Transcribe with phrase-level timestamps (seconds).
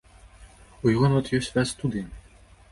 [0.85, 2.05] У яго нават ёсць свая студыя!